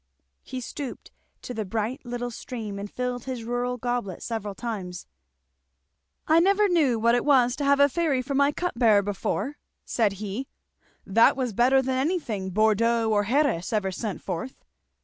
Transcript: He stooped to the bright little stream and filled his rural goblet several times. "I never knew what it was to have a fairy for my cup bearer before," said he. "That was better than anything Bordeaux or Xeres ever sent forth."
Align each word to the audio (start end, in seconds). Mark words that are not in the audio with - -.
He 0.41 0.61
stooped 0.61 1.11
to 1.43 1.53
the 1.53 1.63
bright 1.63 2.03
little 2.03 2.31
stream 2.31 2.79
and 2.79 2.89
filled 2.89 3.25
his 3.25 3.43
rural 3.43 3.77
goblet 3.77 4.23
several 4.23 4.55
times. 4.55 5.05
"I 6.27 6.39
never 6.39 6.67
knew 6.67 6.97
what 6.97 7.13
it 7.13 7.23
was 7.23 7.55
to 7.57 7.65
have 7.65 7.79
a 7.79 7.87
fairy 7.87 8.23
for 8.23 8.33
my 8.33 8.51
cup 8.51 8.73
bearer 8.75 9.03
before," 9.03 9.59
said 9.85 10.13
he. 10.13 10.47
"That 11.05 11.37
was 11.37 11.53
better 11.53 11.83
than 11.83 11.97
anything 11.99 12.49
Bordeaux 12.49 13.11
or 13.11 13.25
Xeres 13.25 13.71
ever 13.71 13.91
sent 13.91 14.23
forth." 14.23 14.63